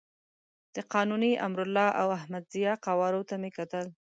[0.75, 3.87] د قانوني، امرالله او احمد ضیاء قوارو ته مې کتل.